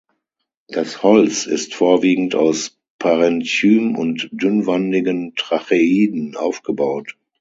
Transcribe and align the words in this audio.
Das 0.67 1.03
Holz 1.03 1.45
ist 1.45 1.75
vorwiegend 1.75 2.33
aus 2.33 2.75
Parenchym 2.97 3.95
und 3.95 4.29
dünnwandigen 4.31 5.35
Tracheiden 5.35 6.35
aufgebaut. 6.35 7.19